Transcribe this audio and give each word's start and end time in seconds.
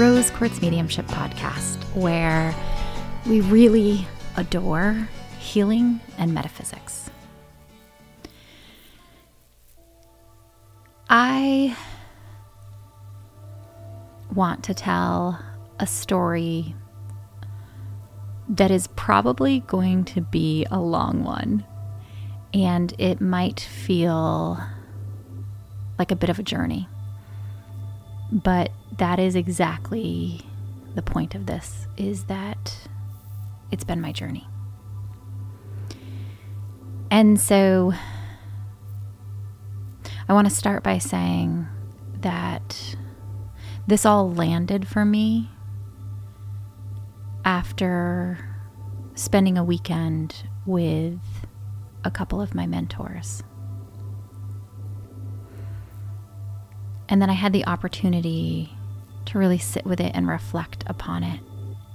Rose 0.00 0.30
Quartz 0.30 0.62
Mediumship 0.62 1.04
Podcast, 1.08 1.76
where 1.94 2.54
we 3.26 3.42
really 3.42 4.08
adore 4.38 5.06
healing 5.38 6.00
and 6.16 6.32
metaphysics. 6.32 7.10
I 11.10 11.76
want 14.34 14.64
to 14.64 14.72
tell 14.72 15.38
a 15.78 15.86
story 15.86 16.74
that 18.48 18.70
is 18.70 18.86
probably 18.86 19.60
going 19.66 20.06
to 20.06 20.22
be 20.22 20.66
a 20.70 20.80
long 20.80 21.24
one, 21.24 21.62
and 22.54 22.94
it 22.96 23.20
might 23.20 23.60
feel 23.60 24.58
like 25.98 26.10
a 26.10 26.16
bit 26.16 26.30
of 26.30 26.38
a 26.38 26.42
journey. 26.42 26.88
But 28.32 28.70
that 28.98 29.18
is 29.18 29.34
exactly 29.34 30.42
the 30.94 31.02
point 31.02 31.34
of 31.34 31.46
this 31.46 31.86
is 31.96 32.24
that 32.24 32.88
it's 33.70 33.84
been 33.84 34.00
my 34.00 34.12
journey. 34.12 34.46
And 37.10 37.40
so 37.40 37.92
I 40.28 40.32
want 40.32 40.48
to 40.48 40.54
start 40.54 40.84
by 40.84 40.98
saying 40.98 41.66
that 42.20 42.96
this 43.86 44.06
all 44.06 44.32
landed 44.32 44.86
for 44.86 45.04
me 45.04 45.50
after 47.44 48.38
spending 49.14 49.58
a 49.58 49.64
weekend 49.64 50.44
with 50.66 51.18
a 52.04 52.10
couple 52.10 52.40
of 52.40 52.54
my 52.54 52.66
mentors. 52.66 53.42
And 57.10 57.20
then 57.20 57.28
I 57.28 57.34
had 57.34 57.52
the 57.52 57.66
opportunity 57.66 58.72
to 59.26 59.38
really 59.38 59.58
sit 59.58 59.84
with 59.84 60.00
it 60.00 60.12
and 60.14 60.28
reflect 60.28 60.84
upon 60.86 61.24
it 61.24 61.40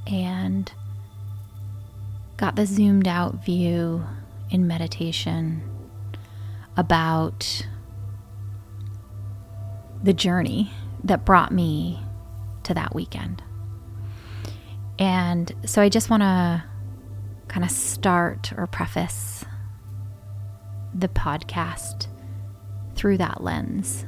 and 0.05 0.71
got 2.37 2.57
the 2.57 2.65
zoomed 2.65 3.07
out 3.07 3.43
view 3.43 4.05
in 4.49 4.67
meditation 4.67 5.63
about 6.77 7.65
the 10.03 10.13
journey 10.13 10.71
that 11.05 11.25
brought 11.25 11.51
me 11.51 12.03
to 12.63 12.73
that 12.73 12.93
weekend. 12.93 13.41
And 14.99 15.53
so 15.65 15.81
I 15.81 15.87
just 15.87 16.09
want 16.09 16.23
to 16.23 16.63
kind 17.47 17.63
of 17.63 17.71
start 17.71 18.51
or 18.57 18.67
preface 18.67 19.45
the 20.93 21.07
podcast 21.07 22.07
through 22.95 23.17
that 23.17 23.41
lens. 23.41 24.05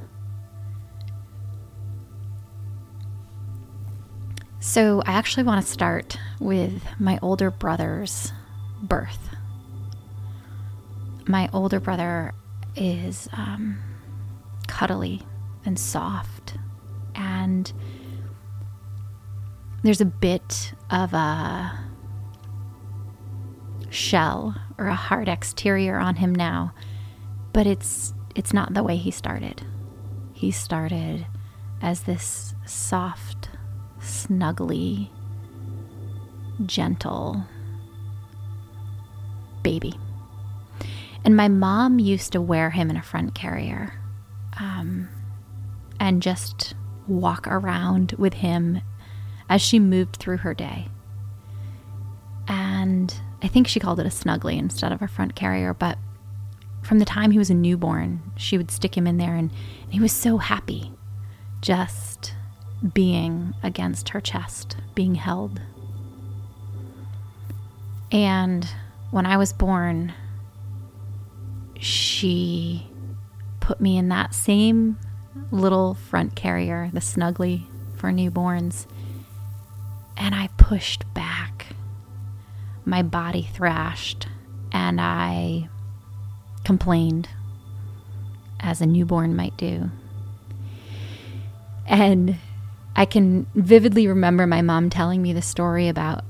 So, 4.68 5.02
I 5.06 5.14
actually 5.14 5.44
want 5.44 5.66
to 5.66 5.72
start 5.72 6.20
with 6.42 6.84
my 7.00 7.18
older 7.22 7.50
brother's 7.50 8.34
birth. 8.82 9.30
My 11.26 11.50
older 11.54 11.80
brother 11.80 12.34
is 12.76 13.30
um, 13.32 13.80
cuddly 14.68 15.22
and 15.64 15.80
soft, 15.80 16.58
and 17.16 17.72
there's 19.84 20.02
a 20.02 20.06
bit 20.06 20.74
of 20.92 21.14
a 21.14 21.80
shell 23.90 24.54
or 24.78 24.88
a 24.88 24.96
hard 24.96 25.30
exterior 25.30 25.98
on 25.98 26.18
him 26.18 26.36
now, 26.36 26.74
but 27.54 27.66
it's 27.66 28.14
it's 28.36 28.52
not 28.52 28.74
the 28.74 28.84
way 28.84 28.98
he 28.98 29.12
started. 29.12 29.66
He 30.34 30.52
started 30.52 31.26
as 31.82 32.02
this 32.02 32.54
soft 32.66 33.47
snuggly, 34.08 35.10
gentle 36.66 37.44
baby. 39.64 39.94
And 41.26 41.36
my 41.36 41.50
mom 41.50 42.00
used 42.00 42.32
to 42.32 42.42
wear 42.42 42.70
him 42.70 42.90
in 42.90 42.96
a 42.96 43.02
front 43.02 43.36
carrier 43.36 43.94
um, 44.60 45.10
and 46.00 46.22
just 46.22 46.74
walk 47.08 47.48
around 47.48 48.14
with 48.18 48.36
him 48.36 48.82
as 49.50 49.62
she 49.62 49.80
moved 49.80 50.16
through 50.16 50.38
her 50.38 50.54
day. 50.54 50.88
And 52.48 53.14
I 53.42 53.48
think 53.50 53.68
she 53.68 53.80
called 53.80 54.00
it 54.00 54.06
a 54.06 54.10
snuggly 54.10 54.58
instead 54.58 54.94
of 54.94 55.02
a 55.02 55.08
front 55.08 55.36
carrier, 55.36 55.74
but 55.74 55.98
from 56.82 57.00
the 57.00 57.06
time 57.06 57.32
he 57.32 57.38
was 57.38 57.50
a 57.50 57.54
newborn, 57.54 58.22
she 58.38 58.58
would 58.58 58.72
stick 58.72 58.96
him 58.96 59.06
in 59.06 59.18
there 59.18 59.36
and, 59.36 59.52
and 59.84 59.94
he 59.94 60.00
was 60.00 60.14
so 60.14 60.38
happy 60.38 60.94
just 61.62 62.34
being 62.94 63.54
against 63.64 64.10
her 64.10 64.22
chest, 64.22 64.78
being 64.96 65.16
held. 65.16 65.62
And 68.12 68.68
when 69.12 69.26
I 69.26 69.38
was 69.38 69.52
born, 69.52 70.14
she 71.80 72.90
put 73.60 73.82
me 73.82 73.98
in 73.98 74.10
that 74.10 74.34
same 74.34 74.98
little 75.52 75.94
front 75.94 76.36
carrier, 76.36 76.90
the 76.94 77.00
snuggly 77.00 77.66
for 77.96 78.12
newborns, 78.12 78.88
and 80.16 80.34
I 80.34 80.50
pushed 80.58 81.12
back. 81.14 81.68
My 82.86 83.02
body 83.04 83.50
thrashed, 83.54 84.28
and 84.72 85.02
I 85.02 85.70
complained, 86.64 87.30
as 88.60 88.82
a 88.82 88.86
newborn 88.86 89.36
might 89.36 89.58
do. 89.58 89.92
And 91.86 92.38
I 92.98 93.06
can 93.06 93.46
vividly 93.54 94.08
remember 94.08 94.48
my 94.48 94.64
mom 94.64 94.90
telling 94.90 95.22
me 95.22 95.32
the 95.32 95.42
story 95.44 95.88
about 95.88 96.26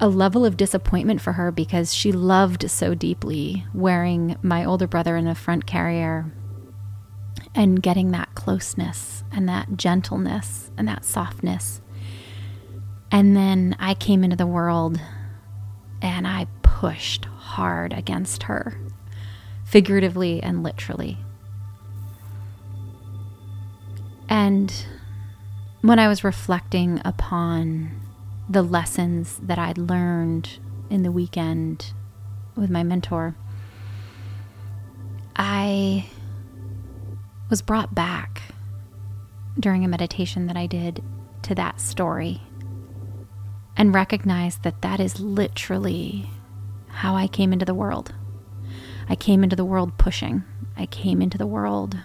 a 0.00 0.08
level 0.08 0.44
of 0.44 0.56
disappointment 0.56 1.20
for 1.20 1.34
her 1.34 1.52
because 1.52 1.94
she 1.94 2.10
loved 2.10 2.68
so 2.68 2.94
deeply 2.94 3.64
wearing 3.72 4.36
my 4.42 4.64
older 4.64 4.88
brother 4.88 5.16
in 5.16 5.28
a 5.28 5.36
front 5.36 5.66
carrier 5.66 6.32
and 7.54 7.80
getting 7.80 8.10
that 8.10 8.34
closeness 8.34 9.22
and 9.30 9.48
that 9.48 9.76
gentleness 9.76 10.72
and 10.76 10.88
that 10.88 11.04
softness. 11.04 11.80
And 13.12 13.36
then 13.36 13.76
I 13.78 13.94
came 13.94 14.24
into 14.24 14.36
the 14.36 14.46
world 14.48 15.00
and 16.02 16.26
I 16.26 16.48
pushed 16.62 17.26
hard 17.26 17.92
against 17.92 18.44
her, 18.44 18.76
figuratively 19.64 20.42
and 20.42 20.64
literally. 20.64 21.18
And 24.28 24.72
when 25.82 25.98
I 25.98 26.08
was 26.08 26.24
reflecting 26.24 27.00
upon 27.04 27.90
the 28.48 28.62
lessons 28.62 29.38
that 29.42 29.58
I'd 29.58 29.78
learned 29.78 30.58
in 30.90 31.02
the 31.02 31.12
weekend 31.12 31.92
with 32.54 32.70
my 32.70 32.82
mentor, 32.82 33.34
I 35.36 36.06
was 37.48 37.62
brought 37.62 37.94
back 37.94 38.42
during 39.58 39.84
a 39.84 39.88
meditation 39.88 40.46
that 40.46 40.56
I 40.56 40.66
did 40.66 41.02
to 41.42 41.54
that 41.54 41.80
story 41.80 42.42
and 43.76 43.94
recognized 43.94 44.62
that 44.62 44.82
that 44.82 45.00
is 45.00 45.20
literally 45.20 46.28
how 46.88 47.14
I 47.16 47.26
came 47.26 47.52
into 47.52 47.64
the 47.64 47.74
world. 47.74 48.12
I 49.08 49.16
came 49.16 49.42
into 49.42 49.56
the 49.56 49.64
world 49.64 49.96
pushing. 49.96 50.44
I 50.76 50.86
came 50.86 51.22
into 51.22 51.38
the 51.38 51.46
world 51.46 51.98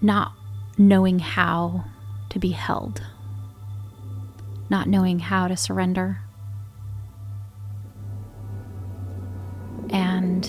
not 0.00 0.32
knowing 0.78 1.18
how 1.18 1.84
to 2.30 2.38
be 2.38 2.50
held, 2.50 3.02
not 4.68 4.88
knowing 4.88 5.18
how 5.18 5.48
to 5.48 5.56
surrender. 5.56 6.20
And 9.90 10.44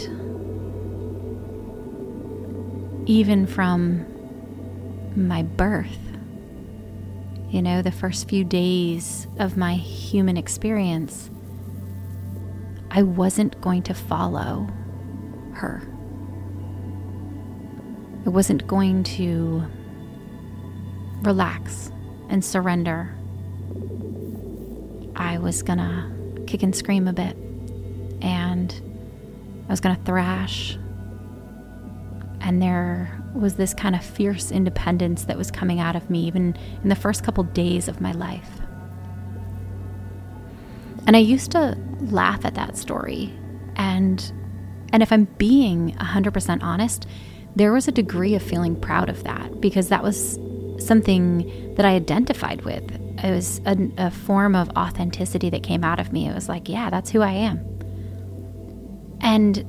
even 3.08 3.48
from 3.48 4.06
my 5.16 5.44
birth, 5.44 5.98
you 7.50 7.62
know, 7.62 7.82
the 7.82 7.92
first 7.92 8.28
few 8.28 8.44
days 8.44 9.28
of 9.40 9.56
my 9.56 9.76
human 9.76 10.36
experience, 10.36 11.30
I 12.92 13.04
wasn't 13.04 13.62
going 13.62 13.84
to 13.84 13.94
follow 13.94 14.68
her. 15.54 15.88
I 18.28 18.30
wasn't 18.30 18.68
going 18.68 19.04
to 19.04 19.64
relax 21.22 21.94
and 22.28 22.44
surrender. 22.44 23.16
I 25.16 25.38
was 25.38 25.64
gonna 25.64 26.12
kick 26.46 26.62
and 26.62 26.76
scream 26.76 27.08
a 27.08 27.14
bit, 27.14 27.38
and 28.22 28.70
I 29.66 29.72
was 29.72 29.80
gonna 29.80 30.00
thrash. 30.04 30.78
And 32.42 32.62
there 32.62 33.18
was 33.34 33.56
this 33.56 33.74
kind 33.74 33.96
of 33.96 34.04
fierce 34.04 34.52
independence 34.52 35.24
that 35.24 35.38
was 35.38 35.50
coming 35.50 35.80
out 35.80 35.96
of 35.96 36.10
me, 36.10 36.26
even 36.26 36.58
in 36.84 36.90
the 36.90 36.96
first 36.96 37.24
couple 37.24 37.46
days 37.46 37.88
of 37.88 38.02
my 38.02 38.12
life. 38.12 38.60
And 41.06 41.16
I 41.16 41.20
used 41.20 41.52
to 41.52 41.78
laugh 42.02 42.44
at 42.44 42.56
that 42.56 42.76
story. 42.76 43.34
And, 43.78 44.34
and 44.92 45.02
if 45.02 45.14
I'm 45.14 45.26
being 45.38 45.94
100% 45.94 46.62
honest, 46.62 47.08
there 47.58 47.74
was 47.74 47.88
a 47.88 47.92
degree 47.92 48.36
of 48.36 48.44
feeling 48.44 48.76
proud 48.80 49.10
of 49.10 49.24
that 49.24 49.60
because 49.60 49.90
that 49.90 50.04
was 50.04 50.40
something 50.78 51.74
that 51.76 51.86
I 51.86 51.96
identified 51.96 52.62
with. 52.62 52.84
It 53.24 53.32
was 53.32 53.62
a, 53.66 53.76
a 53.98 54.12
form 54.12 54.56
of 54.56 54.70
authenticity 54.78 55.50
that 55.50 55.64
came 55.64 55.84
out 55.84 56.00
of 56.00 56.14
me. 56.14 56.30
It 56.30 56.36
was 56.36 56.48
like, 56.48 56.70
yeah, 56.70 56.92
that's 56.92 57.10
who 57.10 57.22
I 57.22 57.32
am. 57.32 57.58
And 59.22 59.66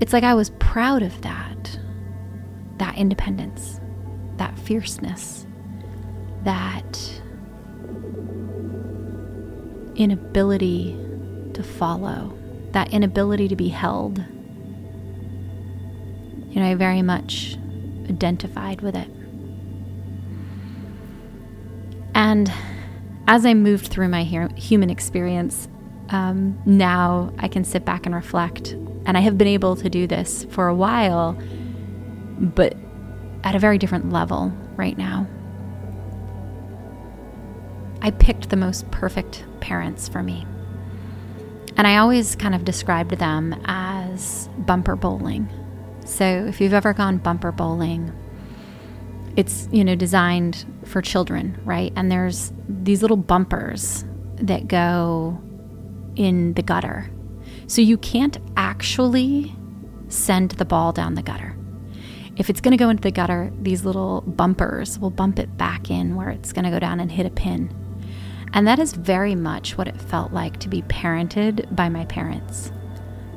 it's 0.00 0.14
like 0.14 0.24
I 0.24 0.32
was 0.32 0.50
proud 0.60 1.02
of 1.02 1.20
that, 1.20 1.78
that 2.78 2.96
independence, 2.96 3.80
that 4.38 4.58
fierceness, 4.58 5.46
that 6.44 7.20
inability 9.94 10.98
to 11.52 11.62
follow, 11.62 12.36
that 12.72 12.94
inability 12.94 13.46
to 13.48 13.56
be 13.56 13.68
held. 13.68 14.24
You 16.54 16.60
know, 16.60 16.70
I 16.70 16.76
very 16.76 17.02
much 17.02 17.56
identified 18.08 18.80
with 18.80 18.94
it. 18.94 19.10
And 22.14 22.52
as 23.26 23.44
I 23.44 23.54
moved 23.54 23.88
through 23.88 24.06
my 24.06 24.22
human 24.22 24.88
experience, 24.88 25.66
um, 26.10 26.56
now 26.64 27.32
I 27.40 27.48
can 27.48 27.64
sit 27.64 27.84
back 27.84 28.06
and 28.06 28.14
reflect. 28.14 28.70
And 29.04 29.18
I 29.18 29.20
have 29.20 29.36
been 29.36 29.48
able 29.48 29.74
to 29.74 29.90
do 29.90 30.06
this 30.06 30.44
for 30.44 30.68
a 30.68 30.74
while, 30.76 31.36
but 32.38 32.76
at 33.42 33.56
a 33.56 33.58
very 33.58 33.76
different 33.76 34.12
level 34.12 34.52
right 34.76 34.96
now. 34.96 35.26
I 38.00 38.12
picked 38.12 38.50
the 38.50 38.56
most 38.56 38.88
perfect 38.92 39.44
parents 39.58 40.06
for 40.08 40.22
me. 40.22 40.46
And 41.76 41.88
I 41.88 41.96
always 41.96 42.36
kind 42.36 42.54
of 42.54 42.64
described 42.64 43.18
them 43.18 43.60
as 43.64 44.48
bumper 44.56 44.94
bowling. 44.94 45.48
So 46.04 46.24
if 46.24 46.60
you've 46.60 46.74
ever 46.74 46.92
gone 46.92 47.18
bumper 47.18 47.50
bowling, 47.50 48.12
it's, 49.36 49.68
you 49.72 49.84
know, 49.84 49.94
designed 49.94 50.64
for 50.84 51.02
children, 51.02 51.58
right? 51.64 51.92
And 51.96 52.10
there's 52.12 52.52
these 52.68 53.02
little 53.02 53.16
bumpers 53.16 54.04
that 54.36 54.68
go 54.68 55.40
in 56.14 56.54
the 56.54 56.62
gutter. 56.62 57.10
So 57.66 57.80
you 57.80 57.96
can't 57.96 58.38
actually 58.56 59.54
send 60.08 60.52
the 60.52 60.64
ball 60.64 60.92
down 60.92 61.14
the 61.14 61.22
gutter. 61.22 61.56
If 62.36 62.50
it's 62.50 62.60
going 62.60 62.72
to 62.72 62.76
go 62.76 62.90
into 62.90 63.02
the 63.02 63.10
gutter, 63.10 63.52
these 63.60 63.84
little 63.84 64.20
bumpers 64.22 64.98
will 64.98 65.10
bump 65.10 65.38
it 65.38 65.56
back 65.56 65.90
in 65.90 66.16
where 66.16 66.30
it's 66.30 66.52
going 66.52 66.64
to 66.64 66.70
go 66.70 66.78
down 66.78 67.00
and 67.00 67.10
hit 67.10 67.26
a 67.26 67.30
pin. 67.30 67.74
And 68.52 68.66
that 68.68 68.78
is 68.78 68.92
very 68.92 69.34
much 69.34 69.78
what 69.78 69.88
it 69.88 70.00
felt 70.00 70.32
like 70.32 70.60
to 70.60 70.68
be 70.68 70.82
parented 70.82 71.74
by 71.74 71.88
my 71.88 72.04
parents. 72.04 72.70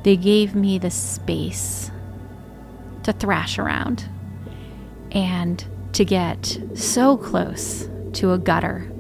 They 0.04 0.18
gave 0.18 0.54
me 0.54 0.78
the 0.78 0.92
space 0.92 1.92
to 3.08 3.14
thrash 3.14 3.58
around 3.58 4.04
and 5.14 5.66
to 5.94 6.04
get 6.04 6.60
so 6.74 7.16
close 7.16 7.90
to 8.12 8.34
a 8.34 8.38
gutter, 8.38 8.92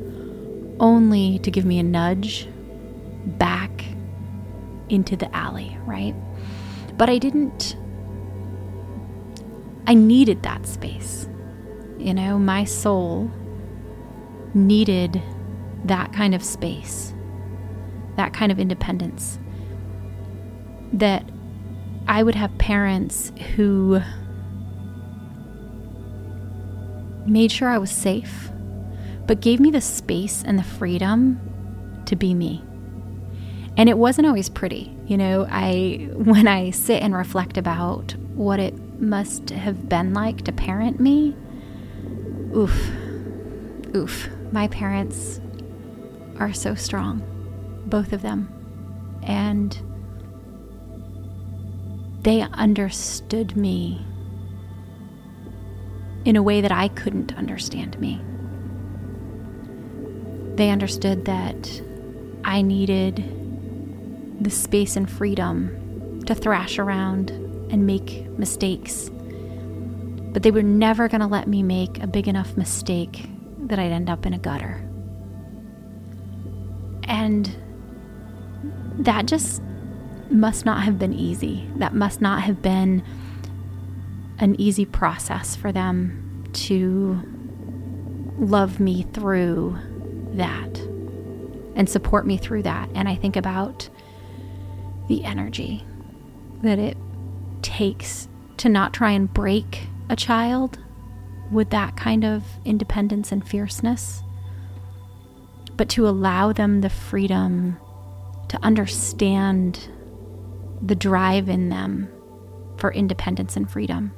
only 0.79 1.39
to 1.39 1.51
give 1.51 1.65
me 1.65 1.77
a 1.77 1.83
nudge 1.83 2.47
back 3.37 3.83
into 4.87 5.17
the 5.17 5.33
alley, 5.35 5.77
right? 5.85 6.15
But 6.97 7.09
I 7.09 7.17
didn't, 7.17 7.75
I 9.87 9.93
needed 9.93 10.41
that 10.43 10.65
space. 10.65 11.27
You 11.97 12.13
know, 12.13 12.39
my 12.39 12.63
soul 12.63 13.29
needed 14.53 15.21
that 15.83 16.13
kind 16.13 16.33
of 16.33 16.41
space, 16.41 17.13
that 18.15 18.33
kind 18.33 18.53
of 18.53 18.59
independence. 18.59 19.37
That 20.93 21.29
I 22.07 22.23
would 22.23 22.35
have 22.35 22.57
parents 22.57 23.31
who 23.55 24.01
made 27.25 27.51
sure 27.51 27.67
I 27.67 27.77
was 27.77 27.91
safe, 27.91 28.49
but 29.25 29.41
gave 29.41 29.59
me 29.59 29.71
the 29.71 29.81
space 29.81 30.43
and 30.43 30.57
the 30.57 30.63
freedom 30.63 31.39
to 32.05 32.15
be 32.15 32.33
me. 32.33 32.63
And 33.75 33.89
it 33.89 33.97
wasn't 33.97 34.27
always 34.27 34.49
pretty. 34.49 34.95
You 35.05 35.17
know, 35.17 35.45
I 35.49 36.09
when 36.13 36.47
I 36.47 36.71
sit 36.71 37.03
and 37.03 37.15
reflect 37.15 37.57
about 37.57 38.15
what 38.33 38.59
it 38.59 38.75
must 38.99 39.49
have 39.51 39.87
been 39.89 40.13
like 40.13 40.43
to 40.45 40.51
parent 40.51 40.99
me, 40.99 41.35
oof. 42.55 42.89
Oof. 43.95 44.29
My 44.51 44.67
parents 44.69 45.41
are 46.39 46.53
so 46.53 46.73
strong, 46.73 47.21
both 47.87 48.13
of 48.13 48.21
them. 48.21 48.53
And 49.23 49.77
they 52.21 52.41
understood 52.41 53.55
me 53.55 54.05
in 56.25 56.35
a 56.35 56.43
way 56.43 56.61
that 56.61 56.71
I 56.71 56.89
couldn't 56.89 57.35
understand 57.37 57.99
me. 57.99 58.21
They 60.55 60.69
understood 60.69 61.25
that 61.25 61.81
I 62.43 62.61
needed 62.61 63.23
the 64.43 64.49
space 64.49 64.95
and 64.95 65.09
freedom 65.09 66.23
to 66.25 66.35
thrash 66.35 66.79
around 66.79 67.29
and 67.71 67.85
make 67.85 68.27
mistakes. 68.37 69.09
But 70.33 70.43
they 70.43 70.51
were 70.51 70.63
never 70.63 71.07
going 71.07 71.21
to 71.21 71.27
let 71.27 71.47
me 71.47 71.63
make 71.63 72.01
a 72.03 72.07
big 72.07 72.27
enough 72.27 72.57
mistake 72.57 73.29
that 73.59 73.79
I'd 73.79 73.91
end 73.91 74.09
up 74.09 74.25
in 74.25 74.33
a 74.33 74.37
gutter. 74.37 74.83
And 77.03 77.55
that 78.99 79.25
just 79.25 79.61
must 80.31 80.65
not 80.65 80.83
have 80.83 80.99
been 80.99 81.13
easy. 81.13 81.69
That 81.77 81.93
must 81.93 82.21
not 82.21 82.41
have 82.43 82.61
been 82.61 83.03
an 84.39 84.59
easy 84.59 84.85
process 84.85 85.55
for 85.55 85.71
them 85.71 86.43
to 86.53 87.21
love 88.37 88.79
me 88.79 89.03
through 89.13 89.77
that 90.33 90.79
and 91.75 91.89
support 91.89 92.25
me 92.25 92.37
through 92.37 92.63
that. 92.63 92.89
And 92.93 93.07
I 93.07 93.15
think 93.15 93.35
about 93.35 93.89
the 95.07 95.23
energy 95.23 95.85
that 96.61 96.79
it 96.79 96.97
takes 97.61 98.27
to 98.57 98.69
not 98.69 98.93
try 98.93 99.11
and 99.11 99.31
break 99.33 99.87
a 100.09 100.15
child 100.15 100.79
with 101.51 101.69
that 101.69 101.95
kind 101.95 102.25
of 102.25 102.43
independence 102.65 103.31
and 103.31 103.47
fierceness 103.47 104.23
but 105.77 105.89
to 105.89 106.07
allow 106.07 106.51
them 106.51 106.81
the 106.81 106.89
freedom 106.89 107.77
to 108.49 108.59
understand 108.63 109.87
the 110.81 110.95
drive 110.95 111.49
in 111.49 111.69
them 111.69 112.09
for 112.77 112.91
independence 112.93 113.55
and 113.55 113.69
freedom. 113.69 114.11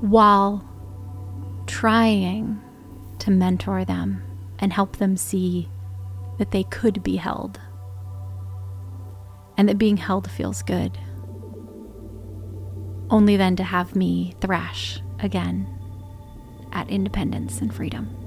While 0.00 0.68
trying 1.66 2.60
to 3.18 3.30
mentor 3.30 3.84
them 3.84 4.22
and 4.58 4.72
help 4.72 4.96
them 4.96 5.16
see 5.16 5.68
that 6.38 6.50
they 6.50 6.64
could 6.64 7.02
be 7.02 7.16
held 7.16 7.60
and 9.56 9.68
that 9.68 9.78
being 9.78 9.96
held 9.96 10.30
feels 10.30 10.62
good. 10.62 10.98
Only 13.10 13.36
then 13.36 13.56
to 13.56 13.64
have 13.64 13.96
me 13.96 14.34
thrash 14.40 15.00
again 15.20 15.66
at 16.72 16.90
independence 16.90 17.60
and 17.60 17.74
freedom. 17.74 18.25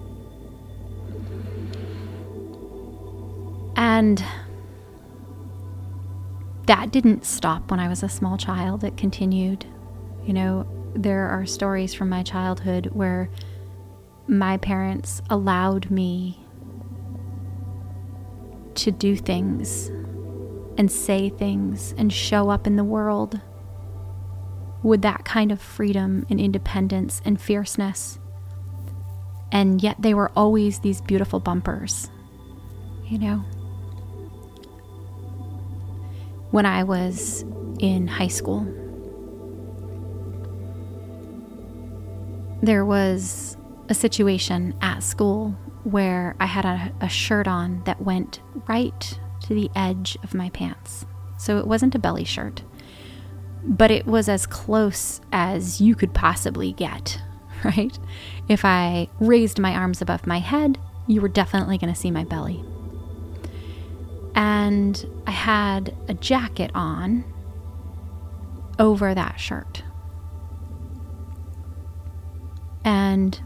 And 3.80 4.22
that 6.66 6.92
didn't 6.92 7.24
stop 7.24 7.72
when 7.72 7.80
I 7.80 7.88
was 7.88 8.04
a 8.04 8.10
small 8.10 8.38
child, 8.38 8.84
it 8.84 8.98
continued. 8.98 9.66
You 10.26 10.34
know, 10.34 10.68
there 10.96 11.30
are 11.30 11.46
stories 11.46 11.94
from 11.94 12.10
my 12.10 12.22
childhood 12.22 12.90
where 12.92 13.30
my 14.28 14.58
parents 14.58 15.22
allowed 15.30 15.90
me 15.90 16.44
to 18.76 18.92
do 18.92 19.16
things 19.16 19.88
and 20.78 20.92
say 20.92 21.30
things 21.30 21.94
and 21.98 22.12
show 22.12 22.50
up 22.50 22.68
in 22.68 22.76
the 22.76 22.84
world 22.84 23.40
with 24.84 25.04
that 25.04 25.24
kind 25.24 25.54
of 25.54 25.62
freedom 25.62 26.26
and 26.30 26.38
independence 26.38 27.22
and 27.24 27.40
fierceness 27.40 28.20
and 29.54 29.82
yet 29.82 29.96
they 30.00 30.14
were 30.14 30.32
always 30.36 30.80
these 30.80 31.02
beautiful 31.02 31.40
bumpers, 31.40 32.10
you 33.06 33.18
know? 33.18 33.44
When 36.52 36.66
I 36.66 36.84
was 36.84 37.44
in 37.80 38.08
high 38.08 38.28
school, 38.28 38.64
there 42.62 42.84
was 42.86 43.58
a 43.88 43.94
situation 43.94 44.76
at 44.82 45.04
school 45.04 45.52
where 45.84 46.36
I 46.40 46.46
had 46.46 46.66
a, 46.66 46.92
a, 47.02 47.10
shirt 47.10 47.48
on 47.48 47.84
that 47.86 48.02
went 48.02 48.42
right 48.68 49.20
to 49.44 49.54
the 49.54 49.72
edge 49.76 50.18
of 50.24 50.34
my 50.34 50.50
pants. 50.50 51.06
So 51.38 51.58
it 51.58 51.68
wasn't 51.68 51.96
a 51.96 52.00
belly 52.00 52.26
shirt, 52.26 52.64
but 53.64 53.90
it 53.90 54.06
was 54.06 54.28
as 54.28 54.46
close 54.46 55.22
as 55.32 55.80
you 55.80 55.96
could 55.96 56.14
possibly 56.14 56.74
get 56.74 57.22
right? 57.64 57.98
If 58.48 58.66
I 58.66 59.10
raised 59.20 59.60
my 59.60 59.74
arms 59.74 60.02
above 60.02 60.28
my 60.28 60.40
head, 60.40 60.78
you 61.08 61.22
were 61.22 61.28
definitely 61.28 61.78
going 61.78 61.94
to 61.94 62.00
see 62.00 62.12
my 62.12 62.24
belly. 62.24 62.64
And 64.40 65.06
I 65.28 65.32
had 65.32 65.94
a 66.08 66.14
jacket 66.14 66.72
on 66.74 67.26
over 68.80 69.14
that 69.14 69.38
shirt. 69.38 69.84
And 72.86 73.38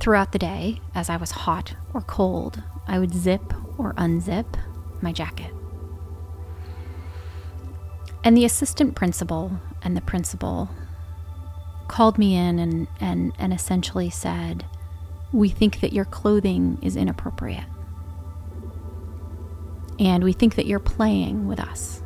throughout 0.00 0.32
the 0.32 0.38
day, 0.38 0.80
as 0.94 1.10
I 1.10 1.18
was 1.18 1.32
hot 1.32 1.74
or 1.92 2.00
cold, 2.00 2.62
I 2.88 2.98
would 2.98 3.12
zip 3.12 3.52
or 3.76 3.92
unzip 3.98 4.46
my 5.02 5.12
jacket. 5.12 5.52
And 8.24 8.34
the 8.34 8.46
assistant 8.46 8.94
principal 8.94 9.60
and 9.82 9.94
the 9.94 10.00
principal 10.00 10.70
called 11.86 12.16
me 12.16 12.34
in 12.34 12.58
and, 12.58 12.88
and, 12.98 13.34
and 13.38 13.52
essentially 13.52 14.08
said, 14.08 14.64
We 15.32 15.48
think 15.48 15.80
that 15.80 15.92
your 15.92 16.04
clothing 16.04 16.78
is 16.82 16.96
inappropriate. 16.96 17.64
And 19.98 20.24
we 20.24 20.32
think 20.32 20.56
that 20.56 20.66
you're 20.66 20.80
playing 20.80 21.46
with 21.46 21.60
us. 21.60 22.02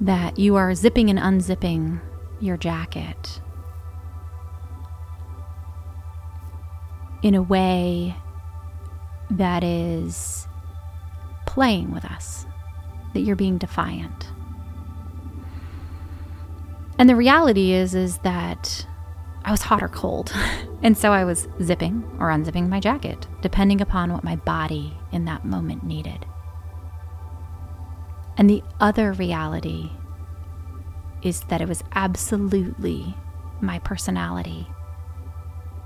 That 0.00 0.38
you 0.38 0.56
are 0.56 0.74
zipping 0.74 1.10
and 1.10 1.18
unzipping 1.18 2.00
your 2.40 2.56
jacket 2.56 3.40
in 7.22 7.34
a 7.34 7.42
way 7.42 8.14
that 9.30 9.64
is 9.64 10.46
playing 11.46 11.90
with 11.92 12.04
us, 12.04 12.44
that 13.14 13.20
you're 13.20 13.36
being 13.36 13.56
defiant. 13.56 14.28
And 16.98 17.08
the 17.08 17.16
reality 17.16 17.72
is 17.72 17.94
is 17.94 18.18
that 18.18 18.86
I 19.44 19.50
was 19.50 19.62
hot 19.62 19.82
or 19.82 19.88
cold. 19.88 20.32
and 20.82 20.96
so 20.96 21.12
I 21.12 21.24
was 21.24 21.48
zipping 21.62 22.04
or 22.18 22.28
unzipping 22.28 22.68
my 22.68 22.80
jacket, 22.80 23.26
depending 23.42 23.80
upon 23.80 24.12
what 24.12 24.24
my 24.24 24.36
body 24.36 24.96
in 25.12 25.26
that 25.26 25.44
moment 25.44 25.84
needed. 25.84 26.26
And 28.36 28.48
the 28.48 28.62
other 28.80 29.12
reality 29.12 29.90
is 31.22 31.40
that 31.42 31.60
it 31.60 31.68
was 31.68 31.84
absolutely 31.92 33.14
my 33.60 33.78
personality 33.78 34.66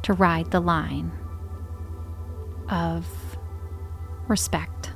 to 0.03 0.13
ride 0.13 0.51
the 0.51 0.61
line 0.61 1.13
of 2.69 3.07
respect 4.27 4.93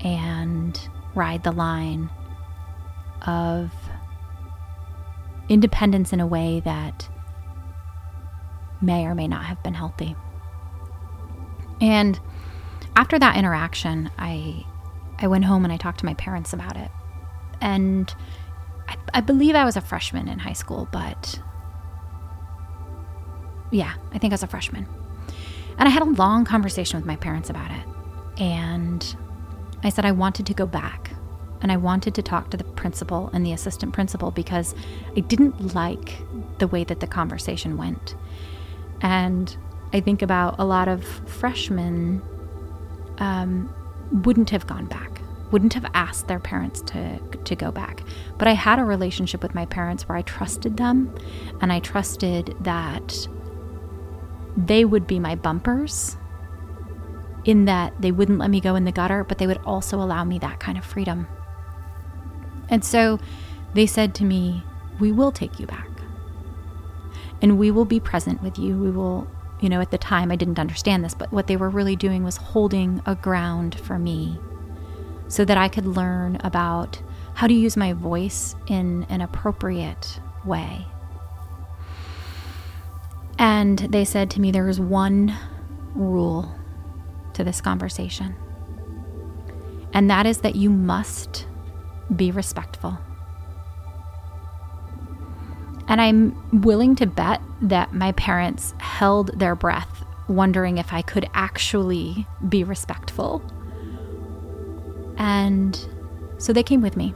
and 0.00 0.88
ride 1.14 1.42
the 1.42 1.52
line 1.52 2.10
of 3.26 3.72
independence 5.48 6.12
in 6.12 6.20
a 6.20 6.26
way 6.26 6.60
that 6.60 7.08
may 8.80 9.04
or 9.04 9.14
may 9.14 9.26
not 9.28 9.44
have 9.44 9.62
been 9.62 9.74
healthy. 9.74 10.14
And 11.80 12.18
after 12.96 13.18
that 13.18 13.36
interaction, 13.36 14.10
I 14.18 14.64
I 15.20 15.26
went 15.26 15.44
home 15.44 15.64
and 15.64 15.72
I 15.72 15.76
talked 15.76 16.00
to 16.00 16.06
my 16.06 16.14
parents 16.14 16.52
about 16.52 16.76
it. 16.76 16.90
And 17.60 18.12
I, 18.88 18.96
I 19.14 19.20
believe 19.20 19.54
I 19.54 19.64
was 19.64 19.76
a 19.76 19.80
freshman 19.80 20.28
in 20.28 20.38
high 20.38 20.52
school, 20.52 20.88
but 20.92 21.40
yeah, 23.70 23.94
I 24.12 24.18
think 24.18 24.32
I 24.32 24.34
was 24.34 24.42
a 24.42 24.46
freshman. 24.46 24.86
And 25.78 25.88
I 25.88 25.90
had 25.90 26.02
a 26.02 26.06
long 26.06 26.44
conversation 26.44 26.98
with 26.98 27.06
my 27.06 27.16
parents 27.16 27.50
about 27.50 27.70
it. 27.70 27.86
And 28.40 29.16
I 29.82 29.90
said 29.90 30.04
I 30.04 30.12
wanted 30.12 30.46
to 30.46 30.54
go 30.54 30.66
back 30.66 31.07
and 31.60 31.72
I 31.72 31.76
wanted 31.76 32.14
to 32.14 32.22
talk 32.22 32.50
to 32.50 32.56
the 32.56 32.64
principal 32.64 33.30
and 33.32 33.44
the 33.44 33.52
assistant 33.52 33.92
principal 33.92 34.30
because 34.30 34.74
I 35.16 35.20
didn't 35.20 35.74
like 35.74 36.18
the 36.58 36.68
way 36.68 36.84
that 36.84 37.00
the 37.00 37.06
conversation 37.06 37.76
went. 37.76 38.14
And 39.00 39.56
I 39.92 40.00
think 40.00 40.22
about 40.22 40.56
a 40.58 40.64
lot 40.64 40.88
of 40.88 41.04
freshmen 41.28 42.22
um, 43.18 43.74
wouldn't 44.12 44.50
have 44.50 44.66
gone 44.66 44.86
back, 44.86 45.20
wouldn't 45.50 45.74
have 45.74 45.86
asked 45.94 46.28
their 46.28 46.38
parents 46.38 46.80
to, 46.82 47.18
to 47.44 47.56
go 47.56 47.70
back. 47.70 48.02
But 48.36 48.48
I 48.48 48.52
had 48.52 48.78
a 48.78 48.84
relationship 48.84 49.42
with 49.42 49.54
my 49.54 49.66
parents 49.66 50.08
where 50.08 50.18
I 50.18 50.22
trusted 50.22 50.76
them 50.76 51.14
and 51.60 51.72
I 51.72 51.80
trusted 51.80 52.54
that 52.60 53.28
they 54.56 54.84
would 54.84 55.06
be 55.06 55.18
my 55.18 55.34
bumpers 55.34 56.16
in 57.44 57.64
that 57.66 57.94
they 58.00 58.12
wouldn't 58.12 58.38
let 58.38 58.50
me 58.50 58.60
go 58.60 58.74
in 58.74 58.84
the 58.84 58.92
gutter, 58.92 59.24
but 59.24 59.38
they 59.38 59.46
would 59.46 59.58
also 59.58 60.00
allow 60.00 60.24
me 60.24 60.38
that 60.40 60.60
kind 60.60 60.76
of 60.76 60.84
freedom. 60.84 61.26
And 62.68 62.84
so 62.84 63.18
they 63.74 63.86
said 63.86 64.14
to 64.16 64.24
me, 64.24 64.62
We 65.00 65.12
will 65.12 65.32
take 65.32 65.58
you 65.58 65.66
back. 65.66 65.88
And 67.40 67.58
we 67.58 67.70
will 67.70 67.84
be 67.84 68.00
present 68.00 68.42
with 68.42 68.58
you. 68.58 68.76
We 68.76 68.90
will, 68.90 69.28
you 69.60 69.68
know, 69.68 69.80
at 69.80 69.90
the 69.90 69.98
time 69.98 70.30
I 70.30 70.36
didn't 70.36 70.58
understand 70.58 71.04
this, 71.04 71.14
but 71.14 71.32
what 71.32 71.46
they 71.46 71.56
were 71.56 71.70
really 71.70 71.96
doing 71.96 72.24
was 72.24 72.36
holding 72.36 73.00
a 73.06 73.14
ground 73.14 73.78
for 73.78 73.98
me 73.98 74.38
so 75.28 75.44
that 75.44 75.56
I 75.56 75.68
could 75.68 75.86
learn 75.86 76.38
about 76.42 77.00
how 77.34 77.46
to 77.46 77.54
use 77.54 77.76
my 77.76 77.92
voice 77.92 78.56
in 78.66 79.06
an 79.08 79.20
appropriate 79.20 80.20
way. 80.44 80.86
And 83.38 83.78
they 83.78 84.04
said 84.04 84.30
to 84.32 84.40
me, 84.40 84.50
There 84.50 84.68
is 84.68 84.80
one 84.80 85.36
rule 85.94 86.52
to 87.34 87.44
this 87.44 87.60
conversation. 87.60 88.34
And 89.92 90.10
that 90.10 90.26
is 90.26 90.38
that 90.38 90.56
you 90.56 90.70
must 90.70 91.46
be 92.14 92.30
respectful. 92.30 92.98
And 95.88 96.00
I'm 96.00 96.62
willing 96.62 96.96
to 96.96 97.06
bet 97.06 97.40
that 97.62 97.94
my 97.94 98.12
parents 98.12 98.74
held 98.78 99.38
their 99.38 99.54
breath, 99.54 100.04
wondering 100.28 100.76
if 100.78 100.92
I 100.92 101.02
could 101.02 101.28
actually 101.32 102.26
be 102.46 102.62
respectful. 102.62 103.42
And 105.16 105.88
so 106.36 106.52
they 106.52 106.62
came 106.62 106.82
with 106.82 106.96
me 106.96 107.14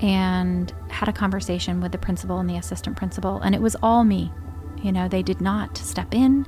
and 0.00 0.72
had 0.88 1.08
a 1.08 1.12
conversation 1.12 1.80
with 1.80 1.92
the 1.92 1.98
principal 1.98 2.38
and 2.38 2.50
the 2.50 2.56
assistant 2.56 2.96
principal, 2.96 3.40
and 3.40 3.54
it 3.54 3.62
was 3.62 3.76
all 3.82 4.02
me. 4.02 4.32
You 4.82 4.90
know, 4.90 5.06
they 5.06 5.22
did 5.22 5.40
not 5.40 5.78
step 5.78 6.12
in, 6.12 6.44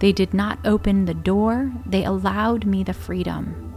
they 0.00 0.10
did 0.10 0.34
not 0.34 0.58
open 0.64 1.04
the 1.04 1.14
door, 1.14 1.72
they 1.86 2.04
allowed 2.04 2.66
me 2.66 2.82
the 2.82 2.92
freedom 2.92 3.67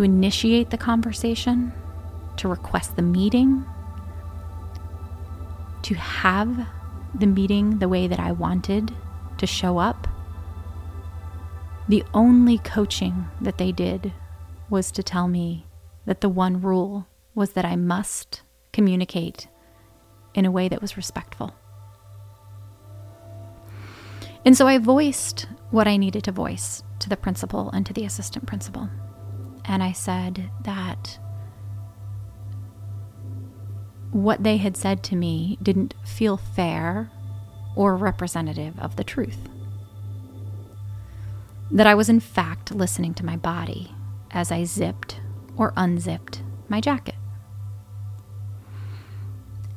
to 0.00 0.04
initiate 0.04 0.70
the 0.70 0.78
conversation, 0.78 1.70
to 2.34 2.48
request 2.48 2.96
the 2.96 3.02
meeting, 3.02 3.66
to 5.82 5.94
have 5.94 6.66
the 7.14 7.26
meeting 7.26 7.80
the 7.80 7.88
way 7.88 8.06
that 8.06 8.18
I 8.18 8.32
wanted 8.32 8.94
to 9.36 9.46
show 9.46 9.76
up. 9.76 10.08
The 11.86 12.02
only 12.14 12.56
coaching 12.56 13.26
that 13.42 13.58
they 13.58 13.72
did 13.72 14.14
was 14.70 14.90
to 14.92 15.02
tell 15.02 15.28
me 15.28 15.66
that 16.06 16.22
the 16.22 16.30
one 16.30 16.62
rule 16.62 17.06
was 17.34 17.52
that 17.52 17.66
I 17.66 17.76
must 17.76 18.40
communicate 18.72 19.48
in 20.32 20.46
a 20.46 20.50
way 20.50 20.66
that 20.66 20.80
was 20.80 20.96
respectful. 20.96 21.54
And 24.46 24.56
so 24.56 24.66
I 24.66 24.78
voiced 24.78 25.46
what 25.70 25.86
I 25.86 25.98
needed 25.98 26.24
to 26.24 26.32
voice 26.32 26.82
to 27.00 27.10
the 27.10 27.18
principal 27.18 27.68
and 27.72 27.84
to 27.84 27.92
the 27.92 28.06
assistant 28.06 28.46
principal. 28.46 28.88
And 29.64 29.82
I 29.82 29.92
said 29.92 30.50
that 30.62 31.18
what 34.10 34.42
they 34.42 34.56
had 34.56 34.76
said 34.76 35.02
to 35.04 35.16
me 35.16 35.58
didn't 35.62 35.94
feel 36.04 36.36
fair 36.36 37.10
or 37.76 37.96
representative 37.96 38.78
of 38.78 38.96
the 38.96 39.04
truth. 39.04 39.48
That 41.70 41.86
I 41.86 41.94
was, 41.94 42.08
in 42.08 42.20
fact, 42.20 42.74
listening 42.74 43.14
to 43.14 43.24
my 43.24 43.36
body 43.36 43.94
as 44.32 44.50
I 44.50 44.64
zipped 44.64 45.20
or 45.56 45.72
unzipped 45.76 46.42
my 46.68 46.80
jacket. 46.80 47.14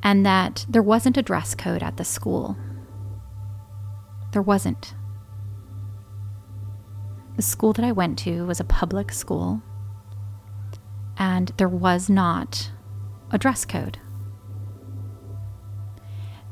And 0.02 0.26
that 0.26 0.66
there 0.68 0.82
wasn't 0.82 1.16
a 1.16 1.22
dress 1.22 1.54
code 1.54 1.82
at 1.82 1.96
the 1.96 2.04
school. 2.04 2.56
There 4.32 4.42
wasn't. 4.42 4.94
The 7.36 7.42
school 7.42 7.72
that 7.74 7.84
I 7.84 7.92
went 7.92 8.18
to 8.20 8.44
was 8.44 8.60
a 8.60 8.64
public 8.64 9.12
school 9.12 9.62
and 11.16 11.52
there 11.56 11.68
was 11.68 12.08
not 12.10 12.70
a 13.30 13.38
dress 13.38 13.64
code. 13.64 13.98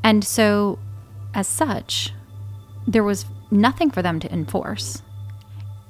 And 0.05 0.25
so, 0.25 0.79
as 1.35 1.47
such, 1.47 2.13
there 2.87 3.05
was 3.05 3.27
nothing 3.51 3.91
for 3.91 4.03
them 4.03 4.19
to 4.21 4.33
enforce. 4.33 5.03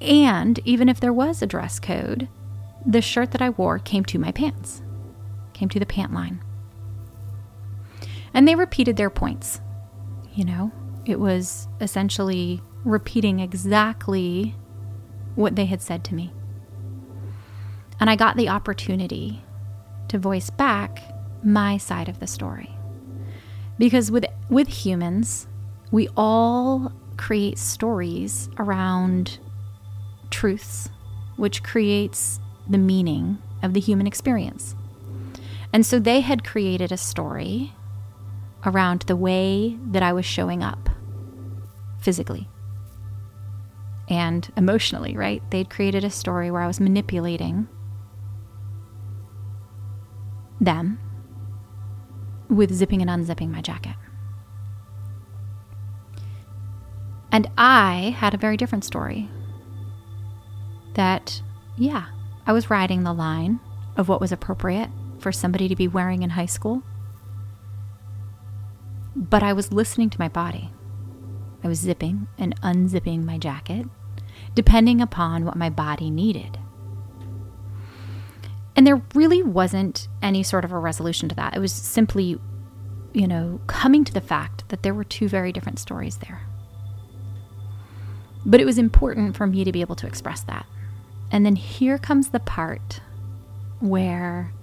And 0.01 0.59
even 0.65 0.89
if 0.89 0.99
there 0.99 1.13
was 1.13 1.41
a 1.41 1.47
dress 1.47 1.79
code, 1.79 2.27
the 2.85 3.01
shirt 3.01 3.31
that 3.31 3.41
I 3.41 3.49
wore 3.49 3.79
came 3.79 4.03
to 4.05 4.19
my 4.19 4.31
pants, 4.31 4.81
came 5.53 5.69
to 5.69 5.79
the 5.79 5.85
pant 5.85 6.13
line. 6.13 6.43
And 8.33 8.47
they 8.47 8.55
repeated 8.55 8.97
their 8.97 9.09
points. 9.09 9.61
You 10.33 10.45
know, 10.45 10.71
it 11.05 11.19
was 11.19 11.67
essentially 11.79 12.61
repeating 12.83 13.39
exactly 13.39 14.55
what 15.35 15.55
they 15.55 15.65
had 15.65 15.81
said 15.81 16.03
to 16.05 16.15
me. 16.15 16.33
And 18.03 18.09
I 18.09 18.17
got 18.17 18.35
the 18.35 18.49
opportunity 18.49 19.41
to 20.09 20.17
voice 20.17 20.49
back 20.49 21.01
my 21.41 21.77
side 21.77 22.09
of 22.09 22.19
the 22.19 22.27
story. 22.27 22.69
Because 23.77 24.11
with, 24.11 24.25
with 24.49 24.67
humans, 24.67 25.47
we 25.89 26.09
all 26.17 26.91
create 27.15 27.57
stories 27.57 28.49
around 28.59 29.39
truths 30.31 30.89
which 31.37 31.63
creates 31.63 32.41
the 32.69 32.77
meaning 32.77 33.37
of 33.61 33.73
the 33.73 33.79
human 33.79 34.05
experience. 34.05 34.75
And 35.71 35.85
so 35.85 35.97
they 35.97 36.19
had 36.19 36.43
created 36.43 36.91
a 36.91 36.97
story 36.97 37.71
around 38.65 39.03
the 39.03 39.15
way 39.15 39.77
that 39.91 40.03
I 40.03 40.11
was 40.11 40.25
showing 40.25 40.61
up 40.61 40.89
physically 42.01 42.49
and 44.09 44.51
emotionally, 44.57 45.15
right? 45.15 45.41
They'd 45.51 45.69
created 45.69 46.03
a 46.03 46.09
story 46.09 46.51
where 46.51 46.63
I 46.63 46.67
was 46.67 46.81
manipulating 46.81 47.69
them 50.65 50.99
with 52.49 52.73
zipping 52.73 53.01
and 53.01 53.09
unzipping 53.09 53.49
my 53.49 53.61
jacket. 53.61 53.95
And 57.31 57.49
I 57.57 58.15
had 58.17 58.33
a 58.33 58.37
very 58.37 58.57
different 58.57 58.85
story 58.85 59.29
that, 60.93 61.41
yeah, 61.77 62.05
I 62.45 62.53
was 62.53 62.69
riding 62.69 63.03
the 63.03 63.13
line 63.13 63.59
of 63.97 64.07
what 64.07 64.21
was 64.21 64.31
appropriate 64.31 64.89
for 65.17 65.31
somebody 65.31 65.67
to 65.67 65.75
be 65.75 65.87
wearing 65.87 66.21
in 66.21 66.31
high 66.31 66.45
school. 66.45 66.83
But 69.15 69.41
I 69.41 69.53
was 69.53 69.71
listening 69.71 70.09
to 70.11 70.19
my 70.19 70.27
body. 70.27 70.71
I 71.63 71.67
was 71.67 71.79
zipping 71.79 72.27
and 72.37 72.59
unzipping 72.61 73.23
my 73.23 73.37
jacket, 73.37 73.87
depending 74.53 75.01
upon 75.01 75.45
what 75.45 75.55
my 75.55 75.69
body 75.69 76.11
needed. 76.11 76.59
And 78.75 78.87
there 78.87 79.01
really 79.13 79.43
wasn't 79.43 80.07
any 80.21 80.43
sort 80.43 80.65
of 80.65 80.71
a 80.71 80.77
resolution 80.77 81.29
to 81.29 81.35
that. 81.35 81.55
It 81.55 81.59
was 81.59 81.71
simply, 81.71 82.39
you 83.13 83.27
know, 83.27 83.61
coming 83.67 84.03
to 84.03 84.13
the 84.13 84.21
fact 84.21 84.67
that 84.69 84.83
there 84.83 84.93
were 84.93 85.03
two 85.03 85.27
very 85.27 85.51
different 85.51 85.79
stories 85.79 86.17
there. 86.17 86.41
But 88.45 88.59
it 88.59 88.65
was 88.65 88.77
important 88.77 89.37
for 89.37 89.47
me 89.47 89.63
to 89.63 89.71
be 89.71 89.81
able 89.81 89.95
to 89.97 90.07
express 90.07 90.41
that. 90.41 90.65
And 91.31 91.45
then 91.45 91.55
here 91.55 91.97
comes 91.97 92.29
the 92.29 92.39
part 92.39 93.01
where 93.79 94.53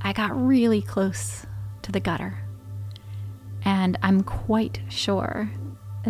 I 0.00 0.12
got 0.12 0.34
really 0.34 0.82
close 0.82 1.46
to 1.82 1.92
the 1.92 2.00
gutter. 2.00 2.38
And 3.64 3.98
I'm 4.02 4.22
quite 4.22 4.80
sure 4.88 5.50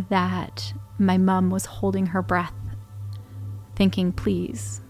that 0.08 0.72
my 0.98 1.18
mom 1.18 1.50
was 1.50 1.66
holding 1.66 2.06
her 2.06 2.22
breath, 2.22 2.54
thinking, 3.76 4.12
please, 4.12 4.80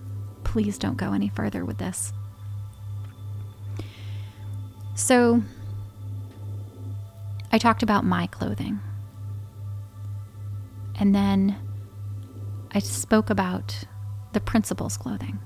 please 0.52 0.76
don't 0.76 0.98
go 0.98 1.14
any 1.14 1.30
further 1.30 1.64
with 1.64 1.78
this. 1.78 2.12
So 4.94 5.42
I 7.50 7.56
talked 7.56 7.82
about 7.82 8.04
my 8.04 8.26
clothing. 8.26 8.78
And 10.96 11.14
then 11.14 11.56
I 12.74 12.80
spoke 12.80 13.30
about 13.30 13.84
the 14.34 14.40
principal's 14.40 14.98
clothing. 14.98 15.38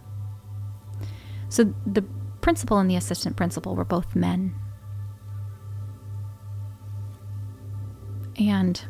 So 1.50 1.72
the 1.86 2.02
principal 2.40 2.78
and 2.78 2.90
the 2.90 2.96
assistant 2.96 3.36
principal 3.36 3.76
were 3.76 3.84
both 3.84 4.16
men. 4.16 4.56
And 8.36 8.84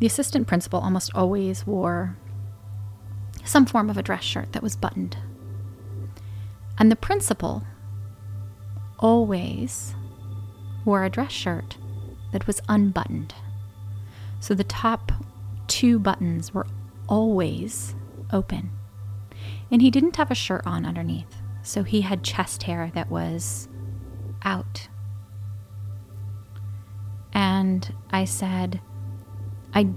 the 0.00 0.06
assistant 0.06 0.48
principal 0.48 0.80
almost 0.80 1.12
always 1.14 1.68
wore 1.68 2.16
some 3.50 3.66
form 3.66 3.90
of 3.90 3.98
a 3.98 4.02
dress 4.02 4.22
shirt 4.22 4.52
that 4.52 4.62
was 4.62 4.76
buttoned. 4.76 5.16
And 6.78 6.90
the 6.90 6.96
principal 6.96 7.64
always 9.00 9.96
wore 10.84 11.04
a 11.04 11.10
dress 11.10 11.32
shirt 11.32 11.76
that 12.32 12.46
was 12.46 12.62
unbuttoned. 12.68 13.34
So 14.38 14.54
the 14.54 14.62
top 14.62 15.10
two 15.66 15.98
buttons 15.98 16.54
were 16.54 16.66
always 17.08 17.96
open. 18.32 18.70
And 19.70 19.82
he 19.82 19.90
didn't 19.90 20.16
have 20.16 20.30
a 20.30 20.36
shirt 20.36 20.62
on 20.64 20.86
underneath, 20.86 21.42
so 21.62 21.82
he 21.82 22.02
had 22.02 22.22
chest 22.22 22.62
hair 22.62 22.92
that 22.94 23.10
was 23.10 23.68
out. 24.44 24.88
And 27.32 27.92
I 28.10 28.24
said, 28.26 28.80
I 29.74 29.88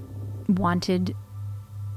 wanted 0.48 1.16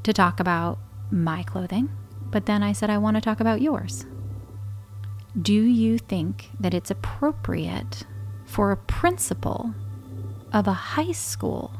to 0.03 0.13
talk 0.13 0.39
about 0.39 0.79
my 1.11 1.43
clothing, 1.43 1.91
but 2.31 2.47
then 2.47 2.63
I 2.63 2.73
said, 2.73 2.91
I 2.91 2.99
want 2.99 3.17
to 3.17 3.21
talk 3.21 3.41
about 3.41 3.61
yours. 3.61 4.07
Do 5.41 5.53
you 5.53 5.99
think 5.99 6.51
that 6.59 6.75
it's 6.75 6.91
appropriate 6.91 8.05
for 8.45 8.73
a 8.73 8.77
principal 8.77 9.75
of 10.53 10.67
a 10.67 10.73
high 10.73 11.13
school 11.13 11.73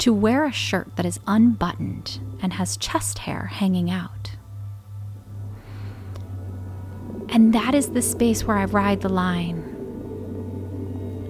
to 0.00 0.12
wear 0.14 0.46
a 0.46 0.52
shirt 0.52 0.96
that 0.96 1.04
is 1.04 1.20
unbuttoned 1.26 2.20
and 2.40 2.54
has 2.54 2.78
chest 2.78 3.18
hair 3.18 3.50
hanging 3.52 3.90
out. 3.90 4.32
And 7.28 7.52
that 7.52 7.74
is 7.74 7.90
the 7.90 8.00
space 8.00 8.44
where 8.44 8.56
I 8.56 8.64
ride 8.64 9.02
the 9.02 9.10
line 9.10 9.58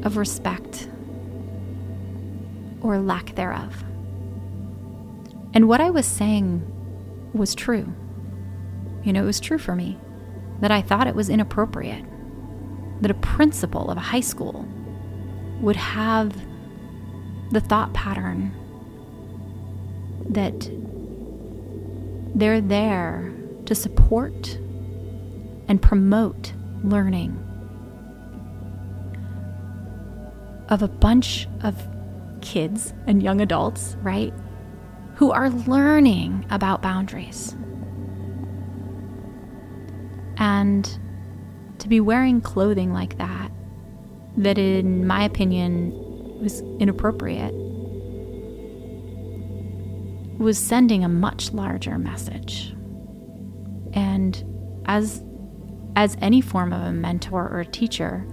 of 0.05 0.17
respect 0.17 0.89
or 2.81 2.99
lack 2.99 3.35
thereof. 3.35 3.85
And 5.53 5.69
what 5.69 5.81
I 5.81 5.91
was 5.91 6.07
saying 6.07 6.63
was 7.33 7.55
true. 7.55 7.93
You 9.03 9.13
know, 9.13 9.23
it 9.23 9.27
was 9.27 9.41
true 9.41 9.59
for 9.59 9.75
me 9.75 9.99
that 10.61 10.71
I 10.71 10.83
thought 10.83 11.07
it 11.07 11.15
was 11.15 11.29
inappropriate 11.29 12.05
that 13.01 13.11
a 13.11 13.15
principal 13.15 13.91
of 13.91 13.97
a 13.97 14.01
high 14.01 14.21
school 14.21 14.67
would 15.61 15.77
have 15.77 16.35
the 17.51 17.61
thought 17.61 17.93
pattern 17.95 18.55
that 20.29 20.71
they're 22.35 22.61
there 22.61 23.33
to 23.67 23.75
support 23.75 24.59
and 25.69 25.81
promote 25.81 26.53
learning 26.85 27.37
of 30.69 30.83
a 30.83 30.89
bunch 30.89 31.49
of 31.63 31.77
kids 32.41 32.95
and 33.07 33.23
young 33.23 33.41
adults, 33.41 33.97
right, 34.03 34.33
who 35.21 35.31
are 35.31 35.51
learning 35.51 36.47
about 36.49 36.81
boundaries. 36.81 37.55
And 40.39 40.87
to 41.79 41.89
be 41.89 42.01
wearing 42.01 42.41
clothing 42.41 42.95
like 42.95 43.19
that, 43.19 43.53
that 44.39 44.57
in 44.57 45.07
my 45.07 45.23
opinion 45.23 45.91
was 46.41 46.63
inappropriate 46.79 47.53
was 50.39 50.57
sending 50.57 51.05
a 51.05 51.09
much 51.09 51.53
larger 51.53 51.99
message. 51.99 52.75
And 53.93 54.43
as 54.87 55.23
as 55.97 56.17
any 56.23 56.41
form 56.41 56.73
of 56.73 56.81
a 56.81 56.93
mentor 56.93 57.47
or 57.47 57.61
a 57.61 57.67
teacher, 57.67 58.27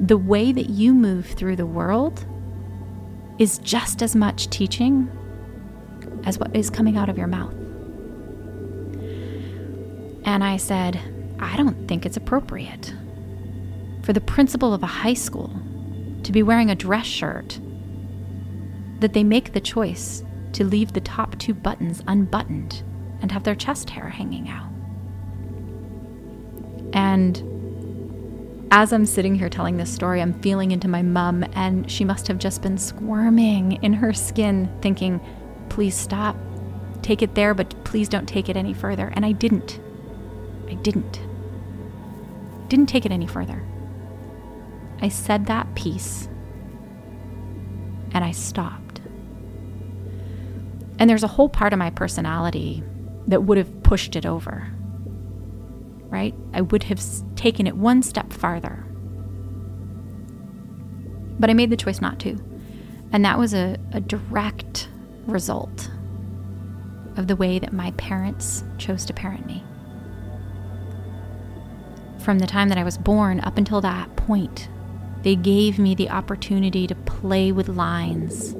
the 0.00 0.16
way 0.16 0.52
that 0.52 0.70
you 0.70 0.94
move 0.94 1.26
through 1.26 1.56
the 1.56 1.66
world 1.66 2.24
is 3.38 3.58
just 3.58 4.00
as 4.02 4.16
much 4.16 4.48
teaching 4.48 5.10
as 6.24 6.38
what 6.38 6.54
is 6.54 6.70
coming 6.70 6.96
out 6.96 7.08
of 7.08 7.18
your 7.18 7.26
mouth. 7.26 7.54
And 10.24 10.44
I 10.44 10.56
said, 10.56 11.00
I 11.38 11.56
don't 11.56 11.88
think 11.88 12.04
it's 12.04 12.16
appropriate 12.16 12.94
for 14.02 14.12
the 14.12 14.20
principal 14.20 14.74
of 14.74 14.82
a 14.82 14.86
high 14.86 15.14
school 15.14 15.50
to 16.22 16.32
be 16.32 16.42
wearing 16.42 16.70
a 16.70 16.74
dress 16.74 17.06
shirt 17.06 17.58
that 19.00 19.14
they 19.14 19.24
make 19.24 19.52
the 19.52 19.60
choice 19.60 20.22
to 20.52 20.64
leave 20.64 20.92
the 20.92 21.00
top 21.00 21.38
two 21.38 21.54
buttons 21.54 22.02
unbuttoned 22.06 22.82
and 23.22 23.32
have 23.32 23.44
their 23.44 23.54
chest 23.54 23.90
hair 23.90 24.08
hanging 24.08 24.48
out. 24.48 24.70
And 26.92 27.42
as 28.70 28.92
I'm 28.92 29.06
sitting 29.06 29.34
here 29.34 29.48
telling 29.48 29.76
this 29.76 29.92
story, 29.92 30.20
I'm 30.20 30.40
feeling 30.40 30.70
into 30.70 30.88
my 30.88 31.02
mum, 31.02 31.44
and 31.54 31.90
she 31.90 32.04
must 32.04 32.28
have 32.28 32.38
just 32.38 32.62
been 32.62 32.78
squirming 32.78 33.72
in 33.82 33.92
her 33.94 34.12
skin, 34.12 34.70
thinking, 34.80 35.20
please 35.70 35.94
stop. 35.94 36.36
Take 37.00 37.22
it 37.22 37.34
there, 37.34 37.54
but 37.54 37.84
please 37.84 38.08
don't 38.08 38.26
take 38.26 38.50
it 38.50 38.56
any 38.56 38.74
further. 38.74 39.10
And 39.14 39.24
I 39.24 39.32
didn't. 39.32 39.80
I 40.68 40.74
didn't. 40.74 41.20
Didn't 42.68 42.86
take 42.86 43.06
it 43.06 43.12
any 43.12 43.26
further. 43.26 43.64
I 45.00 45.08
said 45.08 45.46
that 45.46 45.74
piece 45.74 46.28
and 48.12 48.22
I 48.24 48.32
stopped. 48.32 49.00
And 50.98 51.08
there's 51.08 51.22
a 51.22 51.28
whole 51.28 51.48
part 51.48 51.72
of 51.72 51.78
my 51.78 51.90
personality 51.90 52.82
that 53.28 53.44
would 53.44 53.56
have 53.56 53.82
pushed 53.82 54.16
it 54.16 54.26
over, 54.26 54.68
right? 56.10 56.34
I 56.52 56.60
would 56.60 56.82
have 56.84 57.00
taken 57.36 57.66
it 57.66 57.76
one 57.76 58.02
step 58.02 58.32
farther. 58.32 58.84
But 61.38 61.48
I 61.48 61.54
made 61.54 61.70
the 61.70 61.76
choice 61.76 62.02
not 62.02 62.18
to. 62.20 62.38
And 63.12 63.24
that 63.24 63.38
was 63.38 63.54
a, 63.54 63.78
a 63.92 64.00
direct 64.00 64.88
result 65.26 65.90
of 67.16 67.26
the 67.26 67.36
way 67.36 67.58
that 67.58 67.72
my 67.72 67.90
parents 67.92 68.64
chose 68.78 69.04
to 69.06 69.12
parent 69.12 69.46
me. 69.46 69.64
From 72.20 72.38
the 72.38 72.46
time 72.46 72.68
that 72.68 72.78
I 72.78 72.84
was 72.84 72.98
born 72.98 73.40
up 73.40 73.58
until 73.58 73.80
that 73.80 74.14
point, 74.16 74.68
they 75.22 75.36
gave 75.36 75.78
me 75.78 75.94
the 75.94 76.10
opportunity 76.10 76.86
to 76.86 76.94
play 76.94 77.52
with 77.52 77.68
lines 77.68 78.54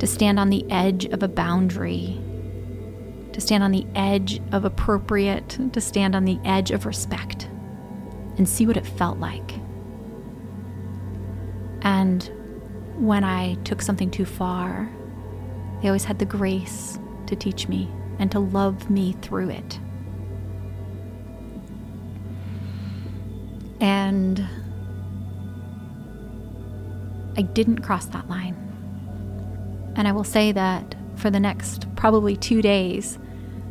to 0.00 0.06
stand 0.06 0.40
on 0.40 0.48
the 0.48 0.64
edge 0.70 1.04
of 1.04 1.22
a 1.22 1.28
boundary, 1.28 2.18
to 3.32 3.40
stand 3.40 3.62
on 3.62 3.70
the 3.70 3.86
edge 3.94 4.40
of 4.50 4.64
appropriate, 4.64 5.58
to 5.74 5.80
stand 5.80 6.16
on 6.16 6.24
the 6.24 6.38
edge 6.42 6.70
of 6.70 6.86
respect 6.86 7.48
and 8.38 8.48
see 8.48 8.66
what 8.66 8.78
it 8.78 8.86
felt 8.86 9.18
like. 9.18 9.52
And 11.82 12.30
when 12.96 13.24
I 13.24 13.54
took 13.64 13.82
something 13.82 14.10
too 14.10 14.24
far, 14.24 14.90
they 15.82 15.88
always 15.88 16.04
had 16.04 16.18
the 16.18 16.24
grace 16.24 16.98
to 17.26 17.36
teach 17.36 17.68
me 17.68 17.90
and 18.18 18.30
to 18.32 18.38
love 18.38 18.90
me 18.90 19.16
through 19.22 19.50
it. 19.50 19.80
And 23.80 24.46
I 27.36 27.42
didn't 27.42 27.80
cross 27.80 28.06
that 28.06 28.28
line. 28.28 28.56
And 29.96 30.06
I 30.06 30.12
will 30.12 30.24
say 30.24 30.52
that 30.52 30.94
for 31.16 31.30
the 31.30 31.40
next 31.40 31.86
probably 31.96 32.36
two 32.36 32.60
days, 32.60 33.18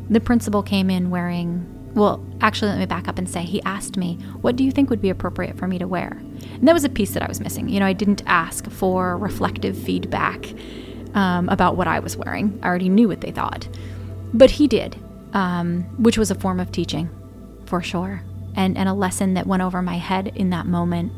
the 0.09 0.19
principal 0.19 0.63
came 0.63 0.89
in 0.89 1.11
wearing, 1.11 1.75
well, 1.93 2.25
actually, 2.41 2.71
let 2.71 2.79
me 2.79 2.85
back 2.87 3.07
up 3.07 3.19
and 3.19 3.29
say 3.29 3.43
he 3.43 3.61
asked 3.63 3.97
me, 3.97 4.15
What 4.41 4.55
do 4.55 4.63
you 4.63 4.71
think 4.71 4.89
would 4.89 5.01
be 5.01 5.09
appropriate 5.09 5.57
for 5.57 5.67
me 5.67 5.77
to 5.77 5.87
wear? 5.87 6.19
And 6.53 6.67
that 6.67 6.73
was 6.73 6.83
a 6.83 6.89
piece 6.89 7.13
that 7.13 7.23
I 7.23 7.27
was 7.27 7.39
missing. 7.39 7.69
You 7.69 7.79
know, 7.79 7.85
I 7.85 7.93
didn't 7.93 8.23
ask 8.25 8.69
for 8.69 9.17
reflective 9.17 9.77
feedback 9.77 10.45
um, 11.13 11.49
about 11.49 11.75
what 11.75 11.87
I 11.87 11.99
was 11.99 12.15
wearing, 12.15 12.59
I 12.61 12.67
already 12.67 12.89
knew 12.89 13.07
what 13.07 13.21
they 13.21 13.31
thought. 13.31 13.67
But 14.33 14.51
he 14.51 14.67
did, 14.67 14.95
um, 15.33 15.83
which 16.01 16.17
was 16.17 16.31
a 16.31 16.35
form 16.35 16.59
of 16.59 16.71
teaching 16.71 17.09
for 17.65 17.81
sure, 17.81 18.21
and, 18.55 18.77
and 18.77 18.89
a 18.89 18.93
lesson 18.93 19.33
that 19.35 19.47
went 19.47 19.63
over 19.63 19.81
my 19.81 19.97
head 19.97 20.27
in 20.35 20.49
that 20.51 20.65
moment. 20.65 21.11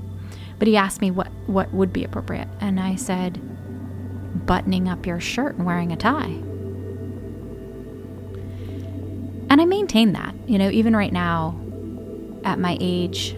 But 0.60 0.68
he 0.68 0.78
asked 0.78 1.02
me 1.02 1.12
what, 1.12 1.28
what 1.48 1.74
would 1.74 1.92
be 1.92 2.04
appropriate, 2.04 2.48
and 2.60 2.80
I 2.80 2.96
said, 2.96 3.40
buttoning 4.46 4.88
up 4.88 5.06
your 5.06 5.20
shirt 5.20 5.56
and 5.56 5.66
wearing 5.66 5.92
a 5.92 5.98
tie. 5.98 6.40
And 9.50 9.60
I 9.60 9.66
maintain 9.66 10.14
that. 10.14 10.34
You 10.48 10.58
know, 10.58 10.70
even 10.70 10.96
right 10.96 11.12
now, 11.12 11.60
at 12.46 12.58
my 12.58 12.78
age, 12.80 13.36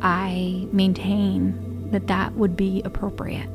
I 0.00 0.66
maintain 0.72 1.90
that 1.90 2.06
that 2.06 2.34
would 2.34 2.56
be 2.56 2.82
appropriate. 2.84 3.48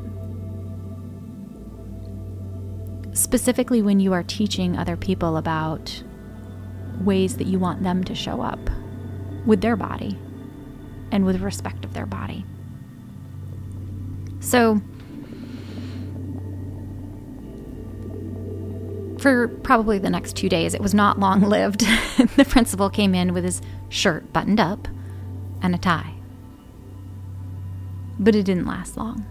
Specifically, 3.13 3.81
when 3.81 3.99
you 3.99 4.13
are 4.13 4.23
teaching 4.23 4.77
other 4.77 4.95
people 4.95 5.37
about 5.37 6.03
ways 7.01 7.37
that 7.37 7.47
you 7.47 7.59
want 7.59 7.83
them 7.83 8.03
to 8.03 8.15
show 8.15 8.41
up 8.41 8.59
with 9.45 9.61
their 9.61 9.75
body 9.75 10.17
and 11.11 11.25
with 11.25 11.41
respect 11.41 11.85
of 11.85 11.93
their 11.93 12.05
body. 12.05 12.45
So, 14.39 14.81
for 19.19 19.47
probably 19.47 19.99
the 19.99 20.09
next 20.09 20.35
two 20.35 20.49
days, 20.49 20.73
it 20.73 20.81
was 20.81 20.93
not 20.93 21.19
long 21.19 21.41
lived. 21.41 21.81
the 22.35 22.45
principal 22.47 22.89
came 22.89 23.13
in 23.13 23.33
with 23.33 23.43
his 23.43 23.61
shirt 23.89 24.31
buttoned 24.31 24.59
up 24.59 24.87
and 25.61 25.75
a 25.75 25.77
tie. 25.77 26.13
But 28.17 28.35
it 28.35 28.43
didn't 28.43 28.65
last 28.65 28.97
long. 28.97 29.25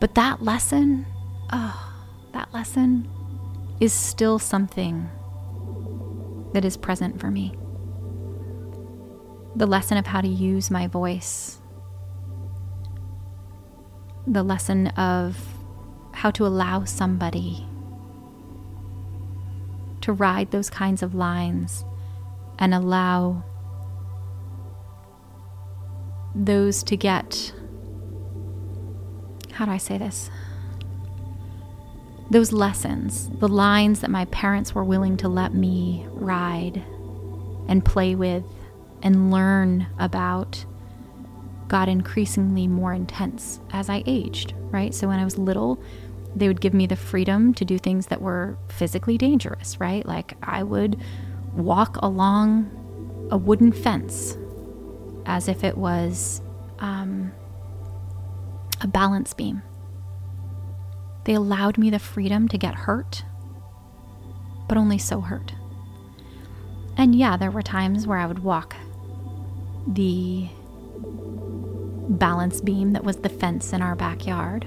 But 0.00 0.14
that 0.14 0.42
lesson, 0.42 1.06
oh, 1.52 1.87
that 2.38 2.54
lesson 2.54 3.08
is 3.80 3.92
still 3.92 4.38
something 4.38 5.10
that 6.54 6.64
is 6.64 6.76
present 6.76 7.18
for 7.18 7.32
me. 7.32 7.52
The 9.56 9.66
lesson 9.66 9.98
of 9.98 10.06
how 10.06 10.20
to 10.20 10.28
use 10.28 10.70
my 10.70 10.86
voice, 10.86 11.60
the 14.24 14.44
lesson 14.44 14.86
of 14.88 15.36
how 16.12 16.30
to 16.30 16.46
allow 16.46 16.84
somebody 16.84 17.66
to 20.02 20.12
ride 20.12 20.52
those 20.52 20.70
kinds 20.70 21.02
of 21.02 21.16
lines 21.16 21.84
and 22.56 22.72
allow 22.72 23.42
those 26.36 26.84
to 26.84 26.96
get 26.96 27.52
how 29.50 29.64
do 29.64 29.72
I 29.72 29.78
say 29.78 29.98
this? 29.98 30.30
Those 32.30 32.52
lessons, 32.52 33.30
the 33.38 33.48
lines 33.48 34.00
that 34.00 34.10
my 34.10 34.26
parents 34.26 34.74
were 34.74 34.84
willing 34.84 35.16
to 35.18 35.28
let 35.28 35.54
me 35.54 36.06
ride 36.10 36.82
and 37.68 37.84
play 37.84 38.14
with 38.14 38.44
and 39.02 39.30
learn 39.30 39.86
about 39.98 40.64
got 41.68 41.88
increasingly 41.88 42.66
more 42.66 42.92
intense 42.92 43.60
as 43.72 43.88
I 43.88 44.02
aged, 44.06 44.54
right? 44.70 44.94
So 44.94 45.08
when 45.08 45.18
I 45.18 45.24
was 45.24 45.38
little, 45.38 45.80
they 46.34 46.48
would 46.48 46.60
give 46.60 46.74
me 46.74 46.86
the 46.86 46.96
freedom 46.96 47.54
to 47.54 47.64
do 47.64 47.78
things 47.78 48.06
that 48.06 48.20
were 48.20 48.58
physically 48.68 49.18
dangerous, 49.18 49.78
right? 49.80 50.04
Like 50.04 50.34
I 50.42 50.62
would 50.62 51.00
walk 51.54 51.96
along 52.02 53.28
a 53.30 53.36
wooden 53.36 53.72
fence 53.72 54.36
as 55.26 55.48
if 55.48 55.64
it 55.64 55.76
was 55.76 56.40
um, 56.78 57.32
a 58.80 58.86
balance 58.86 59.34
beam. 59.34 59.62
They 61.28 61.34
allowed 61.34 61.76
me 61.76 61.90
the 61.90 61.98
freedom 61.98 62.48
to 62.48 62.56
get 62.56 62.74
hurt, 62.74 63.22
but 64.66 64.78
only 64.78 64.96
so 64.96 65.20
hurt. 65.20 65.52
And 66.96 67.14
yeah, 67.14 67.36
there 67.36 67.50
were 67.50 67.60
times 67.60 68.06
where 68.06 68.16
I 68.16 68.24
would 68.24 68.38
walk 68.38 68.74
the 69.86 70.48
balance 72.08 72.62
beam 72.62 72.94
that 72.94 73.04
was 73.04 73.18
the 73.18 73.28
fence 73.28 73.74
in 73.74 73.82
our 73.82 73.94
backyard 73.94 74.66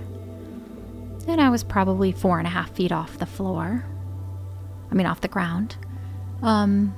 and 1.28 1.42
I 1.42 1.50
was 1.50 1.64
probably 1.64 2.12
four 2.12 2.38
and 2.38 2.48
a 2.48 2.52
half 2.52 2.72
feet 2.76 2.92
off 2.92 3.18
the 3.18 3.26
floor. 3.26 3.86
I 4.92 4.96
mean, 4.96 5.08
off 5.08 5.22
the 5.22 5.28
ground. 5.28 5.78
Um, 6.42 6.96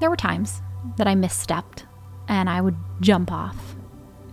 there 0.00 0.10
were 0.10 0.16
times 0.16 0.62
that 0.96 1.06
I 1.06 1.14
misstepped 1.14 1.84
and 2.28 2.50
I 2.50 2.60
would 2.60 2.76
jump 3.00 3.32
off. 3.32 3.74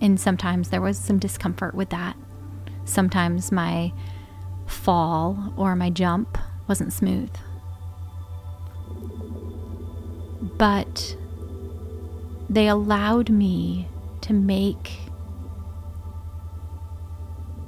And 0.01 0.19
sometimes 0.19 0.69
there 0.69 0.81
was 0.81 0.97
some 0.97 1.19
discomfort 1.19 1.75
with 1.75 1.89
that. 1.89 2.15
Sometimes 2.85 3.51
my 3.51 3.93
fall 4.69 5.53
or 5.57 5.75
my 5.75 5.89
jump 5.89 6.37
wasn't 6.67 6.93
smooth. 6.93 7.31
But 10.57 11.17
they 12.49 12.67
allowed 12.67 13.29
me 13.29 13.87
to 14.21 14.33
make 14.33 14.99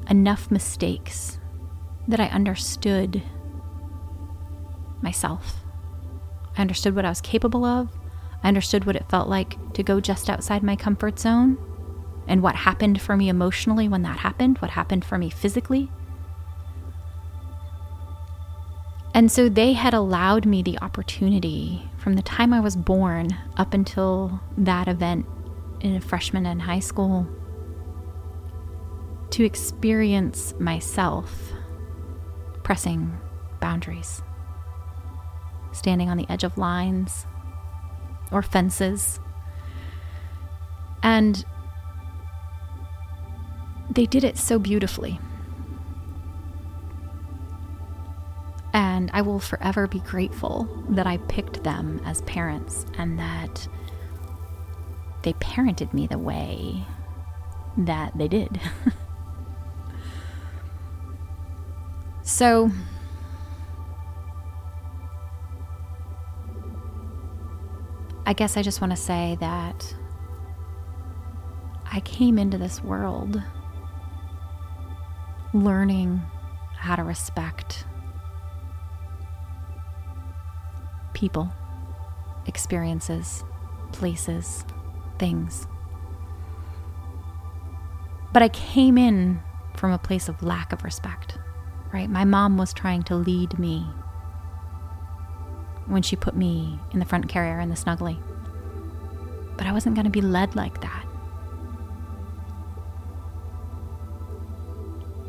enough 0.09 0.51
mistakes 0.51 1.39
that 2.07 2.19
I 2.19 2.25
understood 2.27 3.23
myself. 5.01 5.57
I 6.57 6.61
understood 6.61 6.95
what 6.95 7.05
I 7.05 7.09
was 7.09 7.21
capable 7.21 7.63
of. 7.63 7.89
I 8.43 8.47
understood 8.47 8.85
what 8.85 8.95
it 8.95 9.09
felt 9.09 9.29
like 9.29 9.73
to 9.73 9.83
go 9.83 9.99
just 9.99 10.29
outside 10.29 10.63
my 10.63 10.75
comfort 10.75 11.19
zone 11.19 11.57
and 12.27 12.41
what 12.41 12.55
happened 12.55 13.01
for 13.01 13.15
me 13.15 13.29
emotionally 13.29 13.87
when 13.87 14.01
that 14.03 14.19
happened, 14.19 14.57
what 14.59 14.71
happened 14.71 15.05
for 15.05 15.17
me 15.17 15.29
physically. 15.29 15.91
And 19.21 19.31
so 19.31 19.49
they 19.49 19.73
had 19.73 19.93
allowed 19.93 20.47
me 20.47 20.63
the 20.63 20.79
opportunity 20.79 21.87
from 21.99 22.15
the 22.15 22.23
time 22.23 22.51
I 22.51 22.59
was 22.59 22.75
born 22.75 23.37
up 23.55 23.75
until 23.75 24.41
that 24.57 24.87
event 24.87 25.27
in 25.79 25.95
a 25.95 26.01
freshman 26.01 26.47
in 26.47 26.61
high 26.61 26.79
school 26.79 27.27
to 29.29 29.43
experience 29.43 30.55
myself 30.59 31.51
pressing 32.63 33.15
boundaries, 33.59 34.23
standing 35.71 36.09
on 36.09 36.17
the 36.17 36.25
edge 36.27 36.43
of 36.43 36.57
lines 36.57 37.27
or 38.31 38.41
fences. 38.41 39.19
And 41.03 41.45
they 43.87 44.07
did 44.07 44.23
it 44.23 44.39
so 44.39 44.57
beautifully. 44.57 45.19
And 49.01 49.09
I 49.15 49.23
will 49.23 49.39
forever 49.39 49.87
be 49.87 49.97
grateful 49.97 50.85
that 50.89 51.07
I 51.07 51.17
picked 51.17 51.63
them 51.63 51.99
as 52.05 52.21
parents 52.21 52.85
and 52.99 53.17
that 53.17 53.67
they 55.23 55.33
parented 55.33 55.91
me 55.91 56.05
the 56.05 56.19
way 56.19 56.85
that 57.77 58.15
they 58.15 58.27
did. 58.27 58.61
So, 62.23 62.69
I 68.25 68.33
guess 68.33 68.55
I 68.55 68.61
just 68.61 68.79
want 68.79 68.91
to 68.91 68.97
say 68.97 69.37
that 69.39 69.95
I 71.91 71.99
came 72.01 72.37
into 72.37 72.59
this 72.59 72.81
world 72.83 73.41
learning 75.53 76.21
how 76.77 76.95
to 76.95 77.03
respect 77.03 77.85
people, 81.21 81.53
experiences, 82.47 83.43
places, 83.91 84.65
things. 85.19 85.67
But 88.33 88.41
I 88.41 88.49
came 88.49 88.97
in 88.97 89.39
from 89.75 89.91
a 89.91 89.99
place 89.99 90.27
of 90.27 90.41
lack 90.41 90.73
of 90.73 90.83
respect. 90.83 91.37
right? 91.93 92.09
My 92.09 92.25
mom 92.25 92.57
was 92.57 92.73
trying 92.73 93.03
to 93.03 93.15
lead 93.15 93.59
me 93.59 93.85
when 95.85 96.01
she 96.01 96.15
put 96.15 96.35
me 96.35 96.79
in 96.91 96.97
the 96.97 97.05
front 97.05 97.29
carrier 97.29 97.59
in 97.59 97.69
the 97.69 97.75
snuggly. 97.75 98.17
But 99.57 99.67
I 99.67 99.73
wasn't 99.73 99.93
going 99.93 100.05
to 100.05 100.11
be 100.11 100.21
led 100.21 100.55
like 100.55 100.81
that. 100.81 101.05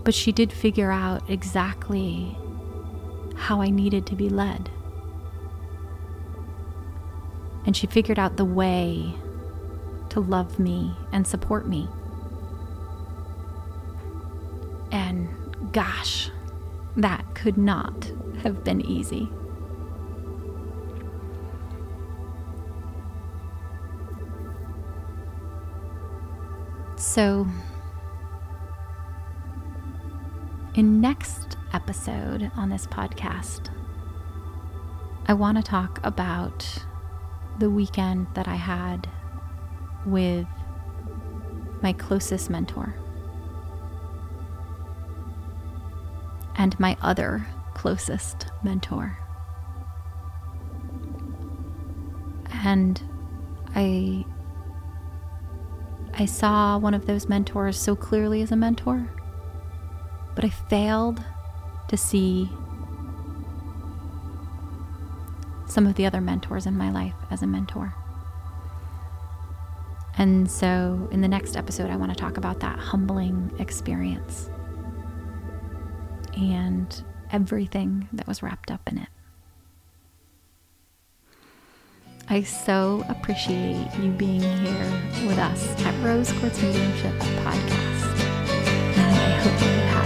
But 0.05 0.15
she 0.15 0.33
did 0.33 0.53
figure 0.53 0.91
out 0.91 1.29
exactly 1.29 2.39
how 3.37 3.61
I 3.61 3.69
needed 3.69 4.07
to 4.07 4.15
be 4.15 4.31
led. 4.31 4.71
And 7.65 7.77
she 7.77 7.87
figured 7.87 8.19
out 8.19 8.37
the 8.37 8.45
way 8.45 9.15
to 10.11 10.21
love 10.21 10.59
me 10.59 10.95
and 11.13 11.27
support 11.27 11.67
me. 11.67 11.89
And 14.91 15.29
gosh, 15.73 16.31
that 16.97 17.35
could 17.35 17.57
not 17.57 18.13
have 18.43 18.63
been 18.63 18.81
easy. 18.83 19.31
So, 26.97 27.49
in 30.75 31.01
next 31.01 31.57
episode 31.73 32.51
on 32.55 32.71
this 32.71 32.87
podcast, 32.87 33.71
I 35.27 35.35
want 35.35 35.57
to 35.57 35.63
talk 35.63 35.99
about 36.05 36.85
the 37.59 37.71
weekend 37.71 38.27
that 38.35 38.49
I 38.49 38.57
had 38.57 39.09
with 40.07 40.47
my 41.83 41.93
closest 41.93 42.51
mentor 42.51 42.95
and 46.57 46.79
my 46.79 46.97
other 47.03 47.47
closest 47.75 48.47
mentor. 48.63 49.19
And 52.65 53.03
I 53.75 54.25
I 56.15 56.27
saw 56.27 56.79
one 56.79 56.95
of 56.95 57.07
those 57.07 57.29
mentors 57.29 57.79
so 57.79 57.97
clearly 57.97 58.43
as 58.43 58.53
a 58.53 58.57
mentor, 58.57 59.11
but 60.35 60.45
I 60.45 60.51
failed 60.51 61.25
to 61.89 61.97
see 61.97 62.51
some 65.73 65.87
of 65.87 65.95
the 65.95 66.07
other 66.07 66.21
mentors 66.21 66.67
in 66.67 66.77
my 66.77 66.91
life 66.91 67.15
as 67.31 67.43
a 67.43 67.47
mentor. 67.47 67.95
And 70.19 70.51
so, 70.51 71.09
in 71.11 71.23
the 71.23 71.29
next 71.29 71.57
episode, 71.57 71.91
I 71.91 71.97
want 71.97 72.13
to 72.13 72.17
talk 72.17 72.37
about 72.37 72.61
that 72.61 72.79
humbling 72.79 73.51
experience 73.59 74.51
and 76.37 77.03
everything 77.31 78.09
that 78.13 78.27
was 78.27 78.43
wrapped 78.43 78.71
up 78.71 78.83
in 78.87 78.99
it. 78.99 79.09
I 82.29 82.43
so 82.43 83.05
appreciate 83.09 83.89
you 83.99 84.11
being 84.13 84.41
here 84.41 85.03
with 85.27 85.39
us 85.39 85.67
at 85.85 86.05
Rose 86.05 86.33
Quartz 86.33 86.63
Mediumship 86.63 87.15
Podcast. 87.15 88.21
And 88.97 89.17
I 89.17 89.31
hope 89.41 89.61
you 89.61 89.69
have 89.93 90.02